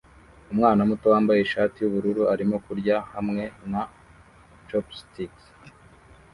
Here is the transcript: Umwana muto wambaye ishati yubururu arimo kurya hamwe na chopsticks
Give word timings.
Umwana 0.53 0.81
muto 0.89 1.05
wambaye 1.13 1.39
ishati 1.41 1.77
yubururu 1.79 2.23
arimo 2.33 2.55
kurya 2.65 2.97
hamwe 3.13 3.43
na 3.71 3.81
chopsticks 4.67 5.43